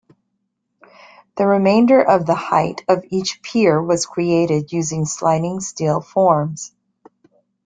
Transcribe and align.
The 1.37 1.45
remainder 1.45 2.01
of 2.01 2.25
the 2.25 2.33
height 2.33 2.83
of 2.87 3.05
each 3.11 3.39
pier 3.43 3.79
was 3.79 4.07
created 4.07 4.71
using 4.71 5.05
sliding 5.05 5.59
steel 5.59 6.01
forms. 6.01 6.71